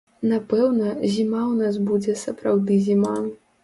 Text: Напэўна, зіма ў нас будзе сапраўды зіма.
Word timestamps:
Напэўна, 0.29 0.87
зіма 1.13 1.43
ў 1.51 1.61
нас 1.61 1.81
будзе 1.93 2.19
сапраўды 2.27 2.85
зіма. 2.91 3.19